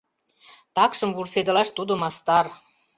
Такшым 0.75 1.09
вурседылаш 1.13 1.69
тудо 1.77 1.93
мастар. 2.01 2.45